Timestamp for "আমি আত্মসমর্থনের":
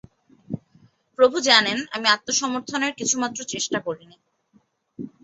1.91-2.93